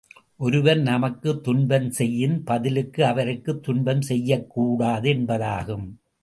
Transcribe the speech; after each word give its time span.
ஒருவர் 0.37 0.77
நமக்குத் 0.77 1.43
துன்பம் 1.43 1.91
செய்யின், 1.91 2.43
பதிலுக்கு 2.43 3.05
அவருக்குத் 3.05 3.63
துன்பம் 3.63 4.01
செய்யக்கூடாது 4.01 5.13
என்பதாகும். 5.13 5.87